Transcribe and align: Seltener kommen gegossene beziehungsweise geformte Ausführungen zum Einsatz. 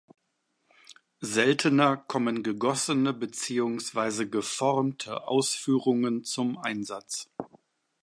Seltener 1.19 1.95
kommen 1.95 2.41
gegossene 2.41 3.13
beziehungsweise 3.13 4.27
geformte 4.27 5.27
Ausführungen 5.27 6.23
zum 6.23 6.57
Einsatz. 6.57 7.29